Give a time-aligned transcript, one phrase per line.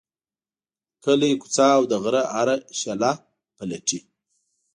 [1.03, 3.11] کلی، کوڅه او د غره هره شیله
[3.57, 3.99] پلټي.